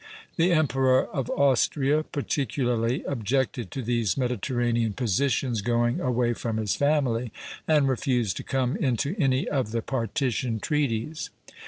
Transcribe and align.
The 0.35 0.51
Emperor 0.51 1.05
of 1.09 1.29
Austria 1.29 2.01
particularly 2.01 3.03
objected 3.03 3.69
to 3.69 3.83
these 3.83 4.17
Mediterranean 4.17 4.93
positions 4.93 5.61
going 5.61 5.99
away 5.99 6.33
from 6.33 6.57
his 6.57 6.75
family, 6.75 7.31
and 7.67 7.87
refused 7.87 8.35
to 8.37 8.43
come 8.43 8.75
into 8.77 9.15
any 9.19 9.47
of 9.47 9.69
the 9.69 9.83
partition 9.83 10.59
treaties. 10.59 11.29